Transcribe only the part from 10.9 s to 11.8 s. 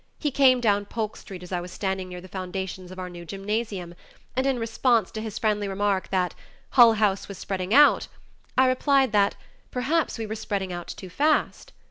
fast."